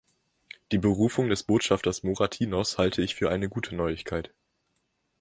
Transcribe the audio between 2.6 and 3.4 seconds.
halte ich für